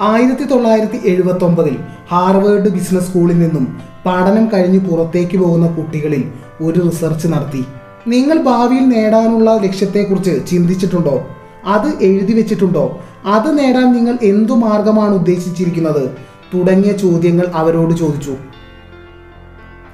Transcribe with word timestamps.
ആയിരത്തി 0.00 0.44
തൊള്ളായിരത്തി 0.44 1.08
എഴുപത്തി 1.08 1.44
ഒമ്പതിൽ 1.44 1.76
ഹാർവേർഡ് 2.10 2.68
ബിസിനസ് 2.68 3.04
സ്കൂളിൽ 3.04 3.38
നിന്നും 3.38 3.80
പഠനം 4.06 4.48
കഴിഞ്ഞ് 4.52 4.80
പുറത്തേക്ക് 4.80 5.38
പോകുന്ന 5.38 5.66
കുട്ടികളിൽ 5.66 6.32
ഒരു 6.62 6.80
റിസർച്ച് 6.80 7.28
നടത്തി. 7.28 7.64
നിങ്ങൾ 8.08 8.42
ഭാവിയിൽ 8.42 8.88
നേടാനുള്ള 8.88 9.56
ലക്ഷ്യത്തെക്കുറിച്ച് 9.56 10.46
ചിന്തിച്ചിട്ടുണ്ടോ? 10.46 11.26
അത് 11.64 12.02
എഴുതി 12.02 12.32
വെച്ചിട്ടുണ്ടോ? 12.32 13.00
അത് 13.26 13.58
നേടാൻ 13.58 13.92
നിങ്ങൾ 13.92 14.18
എന്തു 14.22 14.52
മാർഗമാണ് 14.52 15.14
ഉദ്ദേശിച്ചിരിക്കുന്നത്? 15.14 16.10
തുടങ്ങിയ 16.54 16.92
ചോദ്യങ്ങൾ 16.92 17.46
അവരോട് 17.54 17.94
ചോദിച്ചു. 17.94 18.36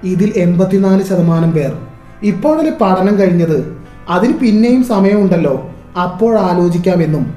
ഇതിൽ 0.05 0.33
എൺപത്തിനാല് 0.37 1.05
ശതമാനം 1.05 1.51
പേർ. 1.51 1.79
ഇപ്പോഴല്ലേ 2.23 2.73
പഠനം 2.81 3.19
കഴിഞ്ഞത്. 3.19 3.77
അതിന് 4.09 4.33
പിന്നെയും 4.33 4.85
സമയമുണ്ടല്ലോ. 4.85 5.71
അപ്പോഴാലോചിക്കാമെന്നും 6.03 7.35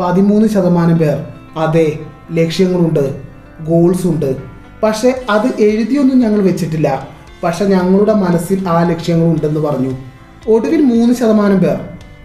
പതിമൂന്ന് 0.00 0.48
ശതമാനം 0.48 0.98
പേർ. 0.98 1.33
അതെ 1.56 1.98
ലക്ഷ്യങ്ങളുണ്ട് 2.32 3.14
ഗോൾസ് 3.60 4.06
ഉണ്ട്. 4.06 4.36
പക്ഷെ 4.82 5.24
അത് 5.30 5.46
എഴുതിയൊന്നും 5.58 6.18
ഞങ്ങൾ 6.18 6.40
വെച്ചിട്ടില്ല. 6.40 7.08
പക്ഷെ 7.42 7.64
ഞങ്ങളുടെ 7.64 8.12
മനസ്സിൽ 8.12 8.68
ആ 8.68 8.88
ലക്ഷ്യങ്ങളുണ്ടെന്ന് 8.88 9.60
പറഞ്ഞു. 9.60 9.96
ഒടുവിൽ 10.48 10.82
മൂന്ന് 10.82 11.14
ശതമാനം 11.14 11.58
പേർ 11.58 11.80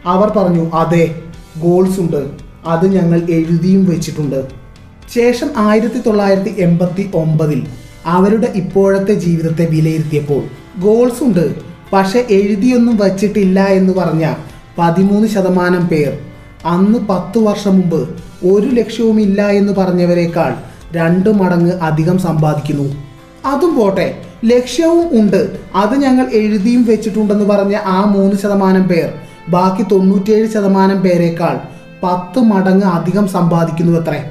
അവർ 0.05 0.29
പറഞ്ഞു 0.37 0.71
അതെ 0.73 1.21
ഗോൾസ് 1.57 1.99
ഉണ്ട്. 1.99 2.29
അത് 2.65 2.95
ഞങ്ങൾ 2.95 3.19
എഴുതിയും 3.29 3.85
വെച്ചിട്ടുണ്ട്. 3.85 4.47
ശേഷം 5.13 5.49
ആയിരത്തി 5.57 5.99
തൊള്ളായിരത്തി 5.99 6.61
എൺപത്തി 6.61 7.11
ഒമ്പതിൽ 7.13 7.67
അവരുടെ 8.05 8.51
ഇപ്പോഴത്തെ 8.55 9.13
ജീവിതത്തെ 9.13 9.65
വിലയിരുത്തിയപ്പോൾ 9.65 10.43
ഗോൾസ് 10.79 11.23
ഉണ്ട് 11.23 11.55
പക്ഷെ 11.93 12.25
എഴുതിയൊന്നും 12.29 12.97
വച്ചിട്ടില്ല 12.97 13.65
എന്ന് 13.65 13.93
പറഞ്ഞ 13.93 14.33
പതിമൂന്ന് 14.77 15.27
ശതമാനം 15.27 15.87
പേർ 15.87 16.17
അന്ന് 16.65 16.99
പത്ത് 16.99 17.37
വർഷം 17.37 17.79
മുമ്പ് 17.79 18.09
ഒരു 18.43 18.67
ലക്ഷ്യവുമില്ല 18.67 19.47
എന്ന് 19.47 19.73
പറഞ്ഞവരെക്കാൾ 19.73 20.53
രണ്ട് 20.93 21.29
മടങ്ങ് 21.29 21.71
അധികം 21.71 22.19
സമ്പാദിക്കുന്നു. 22.19 22.95
അതും 23.45 23.75
പോട്ടെ 23.75 24.21
ലക്ഷ്യവും 24.45 25.19
ഉണ്ട്. 25.19 25.57
അത് 25.75 25.95
ഞങ്ങൾ 25.95 26.29
എഴുതിയും 26.33 26.85
വെച്ചിട്ടുണ്ടെന്ന് 26.85 27.45
പറഞ്ഞ 27.45 27.75
ആ 27.75 28.05
മൂന്ന് 28.05 28.35
ശതമാനം 28.35 28.87
പേർ 28.87 29.13
ബാക്കി 29.49 29.83
തൊണ്ണൂറ്റിയേഴ് 29.91 30.47
ശതമാനം 30.47 31.01
പേരെക്കാൾ 31.01 31.59
പത്ത് 32.03 32.39
മടങ്ങ് 32.39 32.83
അധികം 32.83 33.27
സമ്പാദിക്കുന്നു 33.27 33.99
അത്രേ 33.99 34.29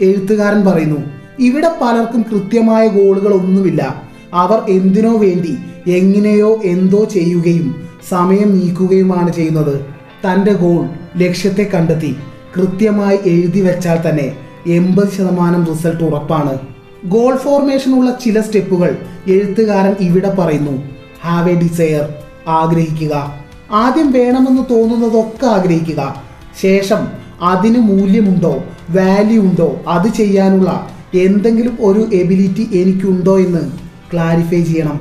എഴുത്തുകാരൻ 0.00 0.64
പറയുന്നു 0.64 1.00
ഇവിടെ 1.38 1.70
പലർക്കും 1.82 2.22
കൃത്യമായ 2.22 2.88
ഗോളുകൾ 2.88 3.34
ഒന്നുമില്ല. 3.34 4.02
അവർ 4.34 4.62
എന്തിനോ 4.68 5.16
വേണ്ടി 5.18 5.56
എങ്ങനെയോ 5.90 6.60
എന്തോ 6.64 7.04
ചെയ്യുകയും 7.04 7.88
സമയം 8.08 8.58
നീക്കുകയുമാണ് 8.58 9.32
ചെയ്യുന്നത്. 9.32 9.80
തന്റെ 10.26 10.52
ഗോൾ 10.52 10.88
ലക്ഷ്യത്തെ 11.16 11.70
കണ്ടെത്തി. 11.74 12.16
കൃത്യമായി 12.56 13.18
എഴുതി 13.26 13.60
വെച്ചാൽ 13.60 13.98
തന്നെ 14.08 14.36
എൺപത് 14.66 15.12
ശതമാനം 15.12 15.66
റിസൾട്ട് 15.66 16.04
ഉറപ്പാണ്. 16.04 16.58
ഗോൾ 17.04 17.36
ഫോർമേഷനുള്ള 17.36 18.18
ചില 18.24 18.40
സ്റ്റെപ്പുകൾ 18.40 18.96
എഴുത്തുകാരൻ 19.26 19.96
ഇവിടെ 20.00 20.34
പറയുന്നു. 20.34 20.82
ഹാവ് 21.22 21.50
എ 21.50 21.54
ഡിസയർ 21.54 22.14
ആഗ്രഹിക്കുക. 22.48 23.34
ആദ്യം 23.70 24.12
വേണമെന്ന് 24.12 24.74
തോന്നുന്നതൊക്കെ 24.74 25.46
ആഗ്രഹിക്കുക. 25.46 26.22
ശേഷം 26.62 27.08
അതിന് 27.42 27.78
മൂല്യമുണ്ടോ 27.78 28.64
വാല്യൂ 28.90 29.42
ഉണ്ടോ 29.42 29.80
അത് 29.88 30.08
ചെയ്യാനുള്ള 30.08 30.90
എന്തെങ്കിലും 31.14 31.78
ഒരു 31.80 32.00
എബിലിറ്റി 32.00 32.68
എനിക്കുണ്ടോ 32.72 33.38
എന്ന് 33.38 33.72
ക്ലാരിഫൈ 34.12 34.62
ചെയ്യണം. 34.62 35.00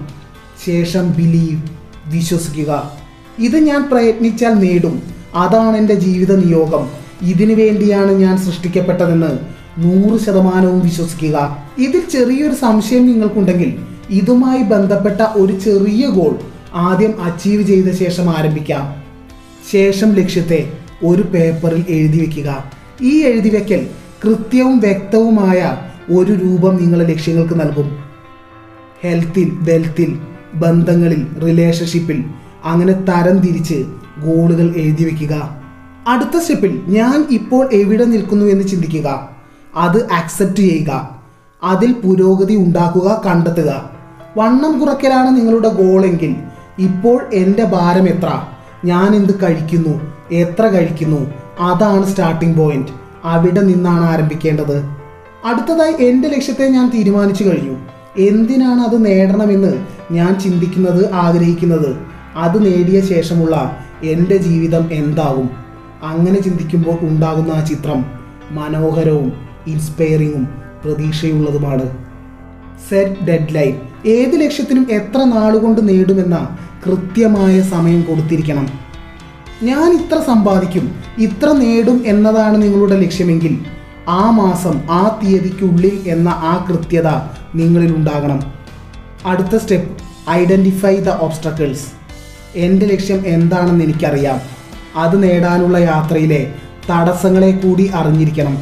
ശേഷം 0.65 1.13
ബിലീവ് 1.13 1.61
വിശ്വസിക്കുക. 2.07 2.91
ഇത് 3.39 3.57
ഞാൻ 3.57 3.89
പ്രയത്നിച്ചാൽ 3.91 4.53
നേടും. 4.53 5.03
അതാണ് 5.35 5.77
എന്റെ 5.77 5.93
ജീവിത 5.93 6.45
നിയോഗം. 6.45 7.02
ഇതിനു 7.23 7.53
വേണ്ടിയാണ് 7.53 8.11
ഞാൻ 8.11 8.37
സൃഷ്ടിക്കപ്പെട്ടതെന്ന് 8.37 9.39
നൂറ് 9.77 10.19
ശതമാനവും 10.19 10.79
വിശ്വസിക്കുക. 10.79 11.57
ഇതിൽ 11.77 12.01
ചെറിയൊരു 12.11 12.55
സംശയം 12.55 13.07
നിങ്ങൾക്കുണ്ടെങ്കിൽ 13.07 13.75
ഇതുമായി 14.09 14.63
ബന്ധപ്പെട്ട 14.63 15.21
ഒരു 15.21 15.59
ചെറിയ 15.59 16.07
ഗോൾ 16.07 16.39
ആദ്യം 16.73 17.21
അച്ചീവ് 17.21 17.63
ചെയ്ത 17.63 17.91
ശേഷം 17.91 18.29
ആരംഭിക്കാം. 18.29 19.03
ശേഷം 19.71 20.11
ലക്ഷ്യത്തെ 20.11 20.73
ഒരു 21.05 21.21
പേപ്പറിൽ 21.21 21.85
എഴുതി 21.89 22.19
വെക്കുക. 22.19 22.63
ഈ 23.01 23.21
എഴുതി 23.21 23.49
വെക്കൽ 23.49 23.87
കൃത്യവും 24.25 24.79
വ്യക്തവുമായ 24.79 25.77
ഒരു 26.13 26.31
രൂപം 26.33 26.75
നിങ്ങളെ 26.75 27.05
ലക്ഷ്യങ്ങൾക്ക് 27.05 27.61
നൽകും. 27.61 27.97
ഹെൽത്തിൽ 29.01 29.51
വെൽത്തിൽ 29.53 30.19
ബന്ധങ്ങളിൽ 30.53 31.27
റിലേഷൻഷിപ്പിൽ 31.43 32.23
അങ്ങനെ 32.63 32.93
തരം 32.93 33.37
തിരിച്ച് 33.37 33.85
ഗോളുകൾ 34.23 34.73
എഴുതി 34.75 35.03
വെക്കുക. 35.03 35.62
അടുത്ത 36.07 36.39
സ്റ്റെപ്പിൽ 36.39 36.81
ഞാൻ 36.87 37.27
ഇപ്പോൾ 37.31 37.73
എവിടെ 37.73 38.05
നിൽക്കുന്നു 38.05 38.45
എന്ന് 38.45 38.67
ചിന്തിക്കുക. 38.67 39.29
അത് 39.75 40.11
ആക്സെപ്റ്റ് 40.11 40.57
ചെയ്യുക. 40.57 41.19
അതിൽ 41.63 41.91
പുരോഗതി 41.91 42.55
ഉണ്ടാക്കുക 42.55 43.21
കണ്ടെത്തുക. 43.25 43.89
വണ്ണം 44.37 44.79
കുറയ്ക്കലാണ് 44.79 45.37
നിങ്ങളുടെ 45.37 45.69
ഗോളെങ്കിൽ 45.69 46.35
ഇപ്പോൾ 46.79 47.29
എന്റെ 47.33 47.63
ഭാരം 47.63 48.09
എത്ര? 48.09 48.41
ഞാൻ 48.85 49.15
എന്ത് 49.15 49.43
കഴിക്കുന്നു? 49.43 50.01
എത്ര 50.31 50.67
കഴിക്കുന്നു? 50.67 51.33
അതാണ് 51.59 52.05
സ്റ്റാർട്ടിംഗ് 52.05 52.57
പോയിന്റ് 52.57 52.91
അവിടെ 53.23 53.61
നിന്നാണ് 53.61 54.05
ആരംഭിക്കേണ്ടത്. 54.05 54.83
അടുത്തതായി 55.45 56.03
എന്റെ 56.03 56.27
ലക്ഷ്യത്തെ 56.27 56.69
ഞാൻ 56.69 56.89
തീരുമാനിച്ചു 56.89 57.43
കഴിഞ്ഞു. 57.43 57.77
എന്തിനാണ് 58.17 58.81
അത് 58.81 59.05
നേടണമെന്ന് 59.05 59.85
ഞാൻ 60.11 60.39
ചിന്തിക്കുന്നത് 60.39 61.13
ആഗ്രഹിക്കുന്നത്? 61.13 61.95
അത് 62.35 62.65
നേടിയ 62.65 63.01
ശേഷമുള്ള 63.01 63.77
എന്റെ 64.03 64.37
ജീവിതം 64.37 64.93
എന്താവും? 64.93 65.62
അങ്ങനെ 66.03 66.41
ചിന്തിക്കുമ്പോൾ 66.41 66.97
ഉണ്ടാകുന്ന 67.01 67.51
ആ 67.51 67.65
ചിത്രം 67.65 68.05
മനോഹരവും 68.51 69.33
ഇൻസ്പയറിങ്ങും 69.67 70.47
പ്രതീക്ഷയുള്ളതുമാണ്. 70.85 71.85
സെറ്റ് 72.89 73.25
ഡെഡ് 73.25 73.55
ലൈൻ 73.55 73.75
ഏത് 74.05 74.41
ലക്ഷ്യത്തിനും 74.41 74.87
എത്ര 74.91 75.23
നാളുകൊണ്ട് 75.23 75.89
നേടുമെന്ന 75.89 76.57
കൃത്യമായ 76.85 77.61
സമയം 77.61 78.01
കൊടുത്തിരിക്കണം. 78.01 78.67
ഞാൻ 79.63 79.93
ഇത്ര 79.93 80.17
സമ്പാദിക്കും 80.27 80.95
ഇത്ര 81.17 81.51
നേടും 81.51 82.03
എന്നതാണ് 82.05 82.63
നിങ്ങളുടെ 82.63 82.97
ലക്ഷ്യമെങ്കിൽ 83.01 83.59
ആ 84.07 84.29
മാസം 84.29 84.81
ആ 84.89 85.19
തീയതിക്കുള്ളിൽ 85.23 86.01
എന്ന 86.07 86.29
ആ 86.29 86.65
കൃത്യത 86.69 87.07
നിങ്ങളിൽ 87.55 87.95
ഉണ്ടാകണം. 87.95 88.53
അടുത്ത 89.25 89.55
സ്റ്റെപ്പ് 89.57 89.97
ഐഡന്റിഫൈ 90.29 90.95
ദ 90.95 91.09
ഓബ്സ്റ്റക്കിൾസ് 91.09 91.87
എന്റെ 92.55 92.85
ലക്ഷ്യം 92.85 93.23
എന്താണെന്ന് 93.25 93.83
എനിക്കറിയാം. 93.83 94.62
അത് 94.95 95.23
നേടാനുള്ള 95.23 95.77
യാത്രയിലെ 95.77 96.53
തടസ്സങ്ങളെ 96.91 97.51
കൂടി 97.51 97.91
അറിഞ്ഞിരിക്കണം. 97.93 98.57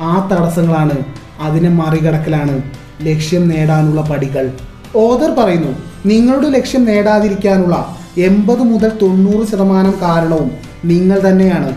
ആ 0.00 0.28
തടസ്സങ്ങളാണ് 0.32 1.04
അതിനെ 1.40 1.68
മറികടക്കലാണ് 1.68 2.62
ലക്ഷ്യം 3.02 3.48
നേടാനുള്ള 3.48 4.00
പടികൾ. 4.00 4.50
ഓദർ 4.96 5.30
പറയുന്നു 5.38 5.72
നിങ്ങളുടെ 6.06 6.48
ലക്ഷ്യം 6.48 6.84
നേടാതിരിക്കാനുള്ള 6.84 7.96
എൺപത് 8.18 8.58
മുതൽ 8.58 8.92
തൊണ്ണൂറ് 9.02 9.46
ശതമാനം 9.46 9.94
കാരണവും 10.02 10.50
നിങ്ങൾ 10.84 11.30
തന്നെയാണ്. 11.30 11.74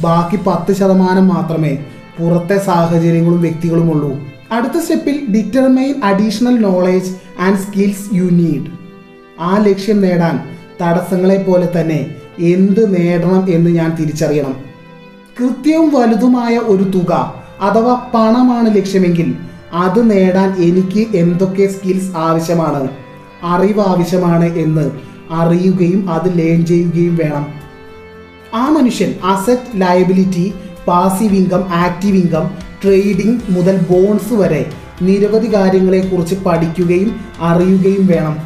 ബാക്കി 0.00 0.38
പത്ത് 0.46 0.72
ശതമാനം 0.72 1.28
മാത്രമേ 1.28 1.78
പുറത്തെ 2.18 2.58
സാഹചര്യങ്ങളും 2.58 3.40
വ്യക്തികളും 3.40 3.90
ഉള്ളൂ. 3.90 4.18
അടുത്ത 4.52 4.78
സ്റ്റെപ്പിൽ 4.80 5.26
determine 5.34 5.94
additional 6.04 6.60
knowledge 6.60 7.10
and 7.40 7.58
skills 7.58 8.14
you 8.14 8.24
need 8.24 8.70
ആ 9.40 9.58
ലക്ഷ്യം 9.58 10.00
നേടാൻ 10.00 10.40
തടസ്സങ്ങളെ 10.82 11.44
പോലെ 11.48 11.68
തന്നെ 11.80 12.06
എന്ത് 12.40 12.98
നേടണം 12.98 13.50
എന്ന് 13.50 13.70
ഞാൻ 13.70 13.94
തിരിച്ചറിയണം. 13.94 14.54
കൃത്യവും 15.40 15.94
വലുതുമായ 15.94 16.58
ഒരു 16.58 16.82
തുക 16.82 17.34
അഥവാ 17.60 18.10
പണമാണ് 18.14 18.76
ലക്ഷ്യമെങ്കിൽ 18.76 19.34
അത് 19.72 20.10
നേടാൻ 20.10 20.62
എനിക്ക് 20.62 21.16
എന്തൊക്കെ 21.16 21.66
സ്കിൽസ് 21.66 22.16
ആവശ്യമാണ് 22.16 22.88
അറിവ് 23.42 23.80
ആവശ്യമാണ് 23.80 24.56
എന്ന് 24.58 24.90
അറിയുകയും 25.30 26.10
അത് 26.10 26.38
ലേൺ 26.38 26.66
ചെയ്യുകയും 26.66 27.16
വേണം. 27.16 27.46
ആ 28.54 28.68
മനുഷ്യൻ 28.68 29.14
asset 29.24 29.80
liability 29.80 30.54
passive 30.88 31.34
income 31.34 31.74
active 31.74 32.16
income 32.16 32.50
trading 32.84 33.40
മുതൽ 33.50 33.86
ബോൺസ് 33.90 34.32
വരെ 34.32 34.70
നിരവധി 35.02 35.54
കാര്യങ്ങളെക്കുറിച്ച് 35.54 36.34
പഠിക്കുകയും 36.34 37.20
അറിയുകയും 37.40 38.06
വേണം. 38.06 38.36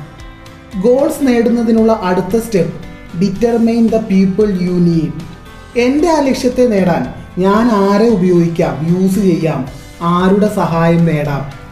ഗോൾസ് 0.83 1.27
നേടുന്നതിനുള്ള 1.27 2.01
അടുത്ത 2.03 2.41
step 2.41 2.94
determine 3.21 3.87
the 3.87 3.97
people 3.97 4.63
you 4.63 4.73
need 4.73 5.35
എന്റെ 5.79 6.11
ആ 6.11 6.21
ലക്ഷ്യത്തെ 6.21 6.67
നേടാൻ 6.67 7.25
ഞാൻ 7.39 7.71
ആരെ 7.73 8.09
ഉപയോഗിക്കാം? 8.09 9.01
യൂസ് 9.01 9.15
ചെയ്യാം. 9.15 9.69
ആരുടെ 10.03 10.55
സഹായം 10.55 11.05
നേടാം? 11.05 11.65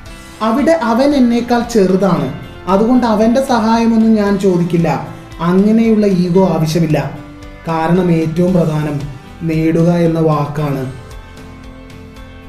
അവിടെ 0.42 0.72
അവൻ 0.72 1.14
എന്നേക്കാൾ 1.14 1.62
ചെറുതാണ്. 1.72 2.32
അതുകൊണ്ട് 2.66 3.06
അവന്റെ 3.06 3.46
സഹായമൊന്നും 3.46 4.14
ഞാൻ 4.14 4.38
ചോദിക്കില്ല. 4.38 5.08
അങ്ങനെയുള്ള 5.40 6.06
ഈഗോ 6.06 6.48
ആവശ്യമില്ല. 6.48 7.18
കാരണം 7.68 8.12
ഏറ്റവും 8.12 8.52
പ്രധാനം 8.52 9.00
നേടുക 9.42 9.90
എന്ന 9.90 10.20
വാക്കാണ്. 10.20 10.92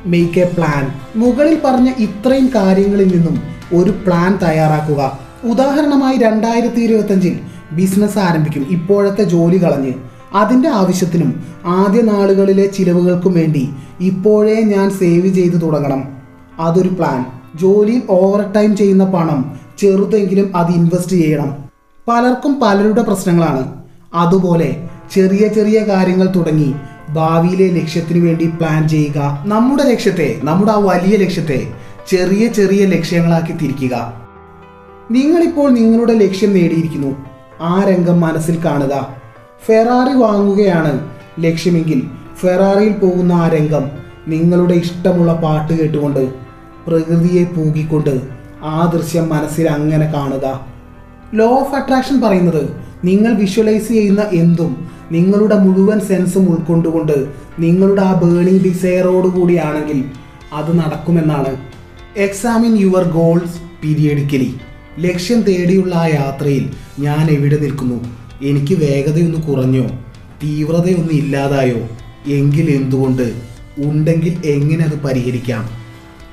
മേക്ക് 0.05 0.39
എ 0.39 0.43
പ്ലാൻ 0.43 0.91
മുകളിൽ 1.15 1.57
പറഞ്ഞ 1.65 1.91
ഇത്രയും 1.99 2.51
കാര്യങ്ങളിൽ 2.55 3.07
നിന്നും 3.15 3.43
ഒരു 3.73 3.91
പ്ലാൻ 3.91 4.37
തയ്യാറാക്കുക. 4.37 5.19
ഉദാഹരണമായി 5.43 6.17
രണ്ടായിരത്തി 6.17 6.81
ഇരുപത്തഞ്ചിൽ 6.81 7.39
ബിസിനസ് 7.71 8.17
ആരംഭിക്കും. 8.17 8.65
ഇപ്പോഴത്തെ 8.69 9.23
ജോലി 9.23 9.63
കളഞ്ഞ്. 9.63 9.93
അതിന്റെ 10.33 10.69
ആവശ്യത്തിനും 10.69 11.43
ആദ്യ 11.65 12.01
നാളുകളിലെ 12.01 12.67
ചിലവുകൾക്കും 12.67 13.33
വേണ്ടി 13.33 13.69
ഇപ്പോഴേ 13.99 14.61
ഞാൻ 14.61 14.89
സേവ് 14.89 15.27
ചെയ്ത് 15.27 15.61
തുടങ്ങണം. 15.61 16.03
അതൊരു 16.59 16.89
പ്ലാൻ 16.89 17.25
ജോലിയിൽ 17.55 18.01
ഓവർ 18.09 18.51
ടൈം 18.51 18.77
ചെയ്യുന്ന 18.77 19.05
പണം 19.05 19.59
ചെറുതെങ്കിലും 19.79 20.57
അത് 20.57 20.71
ഇൻവെസ്റ്റ് 20.71 21.11
ചെയ്യണം. 21.11 21.57
പലർക്കും 22.07 22.59
പലരുടെ 22.59 23.01
പ്രശ്നങ്ങളാണ്. 23.01 23.73
അതുപോലെ 24.13 24.89
ചെറിയ 25.13 25.47
ചെറിയ 25.47 25.79
കാര്യങ്ങൾ 25.79 26.33
തുടങ്ങി 26.35 26.73
ഭാവിയിലെ 27.09 27.81
ലക്ഷ്യത്തിനു 27.81 28.25
വേണ്ടി 28.25 28.47
പ്ലാൻ 28.47 28.89
ചെയ്യുക. 28.89 29.43
നമ്മുടെ 29.45 29.83
ലക്ഷ്യത്തെ 29.83 30.39
നമ്മുടെ 30.43 30.71
ആ 30.71 30.75
വലിയ 30.75 31.17
ലക്ഷ്യത്തെ 31.17 31.67
ചെറിയ 32.09 32.47
ചെറിയ 32.47 32.85
ലക്ഷ്യങ്ങളാക്കി 32.85 33.51
തിരിക്കുക. 33.51 34.23
നിങ്ങളിപ്പോൾ 35.11 35.69
നിങ്ങളുടെ 35.69 36.13
ലക്ഷ്യം 36.13 36.53
നേടിയിരിക്കുന്നു. 36.53 37.32
ആ 37.61 37.83
രംഗം 37.89 38.21
മനസ്സിൽ 38.21 38.65
കാണുക. 38.65 39.17
ഫെറാറി 39.65 40.13
വാങ്ങുകയാണ് 40.17 41.09
ലക്ഷ്യമെങ്കിൽ 41.39 42.03
ഫെറാറിയിൽ 42.41 42.93
പോകുന്ന 42.93 43.33
ആ 43.33 43.47
രംഗം 43.47 43.91
നിങ്ങളുടെ 44.27 44.73
ഇഷ്ടമുള്ള 44.73 45.33
പാട്ട് 45.33 45.73
കേട്ടുകൊണ്ട് 45.73 46.33
പ്രകൃതിയെ 46.87 47.43
പൂകിക്കൊണ്ട് 47.43 48.21
ആ 48.63 48.91
ദൃശ്യം 48.93 49.29
മനസ്സിൽ 49.29 49.69
അങ്ങനെ 49.69 50.13
കാണുക. 50.13 50.67
ലോ 51.33 51.45
ഓഫ് 51.45 51.75
അട്രാക്ഷൻ 51.75 52.21
പറയുന്നത് 52.21 52.69
നിങ്ങൾ 53.03 53.33
വിഷ്വലൈസ് 53.33 53.87
ചെയ്യുന്ന 53.87 54.21
എന്തും 54.33 54.89
നിങ്ങളുടെ 55.11 55.55
മുഴുവൻ 55.55 55.99
സെൻസും 55.99 56.49
ഉൾക്കൊണ്ടുകൊണ്ട് 56.49 57.27
നിങ്ങളുടെ 57.59 58.01
ആ 58.01 58.13
ബേണിംഗ് 58.13 58.63
ഡിസയറോട് 58.63 59.27
കൂടിയാണെങ്കിൽ 59.27 60.03
അത് 60.53 60.79
നടക്കുമെന്നാണ്. 60.79 61.57
എക്സാമിൻ 62.17 62.77
യുവർ 62.77 63.03
ഗോൾസ് 63.03 63.59
പീരിയഡിക്കലി 63.83 64.55
ലക്ഷ്യം 64.99 65.41
തേടിയുള്ള 65.41 65.95
ആ 65.95 66.07
യാത്രയിൽ 66.07 66.69
ഞാൻ 66.99 67.29
എവിടെ 67.29 67.57
നിൽക്കുന്നു? 67.57 68.03
എനിക്ക് 68.41 68.73
വേഗതയൊന്ന് 68.73 69.41
കുറഞ്ഞോ? 69.41 69.87
തീവ്രതയൊന്നും 70.43 71.11
ഇല്ലാതായോ? 71.11 71.77
എങ്കിൽ 72.27 72.69
എന്തുകൊണ്ട്? 72.69 73.41
ഉണ്ടെങ്കിൽ 73.77 74.41
എങ്ങനെ 74.45 74.83
അത് 74.83 75.01
പരിഹരിക്കാം? 75.01 75.69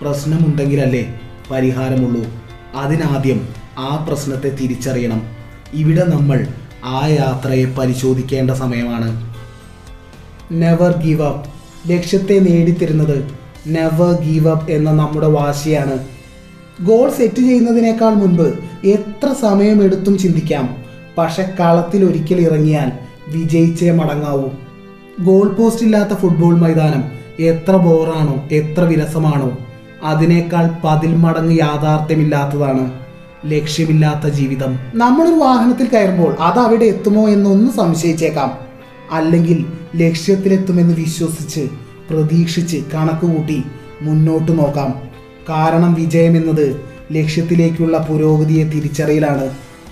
പ്രശ്നമുണ്ടെങ്കിലല്ലേ 0.02 1.20
പരിഹാരമുള്ളൂ. 1.50 2.24
അതിനാദ്യം 2.74 3.48
ആ 3.78 4.06
പ്രശ്നത്തെ 4.08 4.48
തിരിച്ചറിയണം. 4.48 5.22
ഇവിടെ 5.74 6.04
നമ്മൾ 6.04 6.46
ആ 6.84 7.06
യാത്രയെ 7.06 7.64
പരിശോധിക്കേണ്ട 7.64 8.50
സമയമാണ്. 8.50 9.34
നെവർ 10.52 10.96
ഗീവ് 11.02 11.22
അപ്പ് 11.22 11.50
ലക്ഷ്യത്തെ 11.92 12.38
നേടിത്തരുന്നത് 12.38 13.28
നെവർ 13.66 14.20
ഗീവ് 14.20 14.48
അപ്പ് 14.48 14.70
എന്ന 14.70 14.90
നമ്മുടെ 14.90 15.26
വാശിയാണ്. 15.26 16.19
ഗോൾ 16.84 17.10
സെറ്റ് 17.10 17.34
ചെയ്യുന്നതിനേക്കാൾ 17.34 18.10
മുൻപ് 18.10 18.58
എത്ര 18.84 19.34
സമയമെടുത്തും 19.40 20.18
ചിന്തിക്കാം. 20.18 20.76
പക്ഷെ 21.18 21.54
കളത്തിൽ 21.60 22.04
ഒരിക്കൽ 22.04 22.40
ഇറങ്ങിയാൽ 22.40 22.92
വിജയിച്ചേ 23.28 23.90
മടങ്ങാവൂ. 23.90 24.48
ഗോൾ 25.20 25.48
പോസ്റ്റ് 25.48 25.82
ഇല്ലാത്ത 25.82 26.08
ഫുട്ബോൾ 26.08 26.58
മൈതാനം 26.58 27.04
എത്ര 27.40 27.76
ബോറാണോ 27.76 28.48
എത്ര 28.52 28.80
വിരസമാണോ 28.80 29.58
അതിനേക്കാൾ 30.02 30.70
പതിൽ 30.84 31.16
മടങ്ങ് 31.16 31.58
യാഥാർത്ഥ്യമില്ലാത്തതാണ് 31.58 32.92
ലക്ഷ്യമില്ലാത്ത 33.46 34.32
ജീവിതം. 34.32 34.78
നമ്മളൊരു 34.94 35.34
വാഹനത്തിൽ 35.34 35.88
കയറുമ്പോൾ 35.88 36.34
അത് 36.34 36.58
അവിടെ 36.58 36.84
എത്തുമോ 36.84 37.28
എന്നൊന്ന് 37.28 37.70
സംശയിച്ചേക്കാം. 37.70 38.52
അല്ലെങ്കിൽ 39.12 39.66
ലക്ഷ്യത്തിലെത്തുമെന്ന് 39.96 40.94
വിശ്വസിച്ച് 40.94 41.68
പ്രതീക്ഷിച്ച് 42.10 42.76
കണക്കുകൂട്ടി 42.94 43.62
മുന്നോട്ട് 44.02 44.58
നോക്കാം. 44.58 45.09
കാരണം 45.50 45.94
വിജയം 45.94 46.36
എന്നത് 46.36 46.66
ലക്ഷ്യത്തിലേക്കുള്ള 47.12 47.96
പുരോഗതിയെ 48.08 48.64
തിരിച്ചറിയലാണ്. 48.64 49.46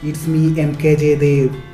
It's 0.05 0.31
me 0.31 0.43
M 0.61 0.71
K 0.85 0.95
Jayadev 0.95 1.68